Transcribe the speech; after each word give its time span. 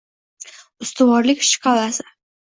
Ustuvorlik 0.85 1.43
shkalasi 1.49 2.07